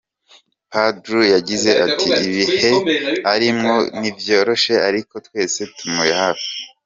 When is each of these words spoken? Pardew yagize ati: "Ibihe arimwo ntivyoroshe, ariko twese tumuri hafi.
Pardew 0.71 1.21
yagize 1.35 1.71
ati: 1.85 2.07
"Ibihe 2.27 2.69
arimwo 3.33 3.75
ntivyoroshe, 3.97 4.73
ariko 4.87 5.13
twese 5.25 5.59
tumuri 5.75 6.13
hafi. 6.21 6.51